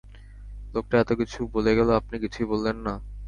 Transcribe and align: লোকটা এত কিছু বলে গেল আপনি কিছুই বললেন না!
লোকটা 0.73 0.95
এত 0.99 1.11
কিছু 1.19 1.39
বলে 1.53 1.71
গেল 1.77 1.89
আপনি 1.99 2.15
কিছুই 2.23 2.49
বললেন 2.51 2.77
না! 2.85 2.93